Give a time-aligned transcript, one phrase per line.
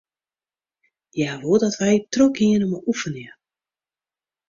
[1.15, 3.35] Hja woe dat wy trochgiene mei oefenjen.